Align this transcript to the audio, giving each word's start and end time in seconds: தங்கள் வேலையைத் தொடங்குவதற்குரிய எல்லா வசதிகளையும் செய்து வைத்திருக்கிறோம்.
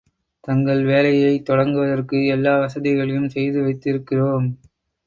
தங்கள் 0.43 0.83
வேலையைத் 0.83 1.45
தொடங்குவதற்குரிய 1.49 2.33
எல்லா 2.33 2.59
வசதிகளையும் 2.59 3.29
செய்து 3.29 3.61
வைத்திருக்கிறோம். 3.61 4.49